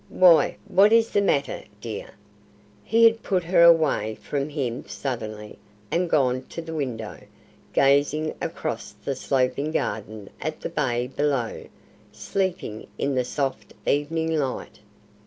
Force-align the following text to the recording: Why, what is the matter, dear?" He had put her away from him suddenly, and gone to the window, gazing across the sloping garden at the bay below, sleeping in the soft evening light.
Why, 0.09 0.57
what 0.67 0.91
is 0.91 1.11
the 1.11 1.21
matter, 1.21 1.63
dear?" 1.79 2.15
He 2.83 3.03
had 3.03 3.21
put 3.21 3.43
her 3.43 3.61
away 3.61 4.15
from 4.19 4.49
him 4.49 4.83
suddenly, 4.87 5.59
and 5.91 6.09
gone 6.09 6.41
to 6.49 6.61
the 6.63 6.73
window, 6.73 7.19
gazing 7.71 8.33
across 8.41 8.93
the 8.93 9.15
sloping 9.15 9.69
garden 9.69 10.31
at 10.41 10.61
the 10.61 10.69
bay 10.69 11.05
below, 11.05 11.65
sleeping 12.11 12.87
in 12.97 13.13
the 13.13 13.23
soft 13.23 13.75
evening 13.85 14.33
light. 14.35 14.79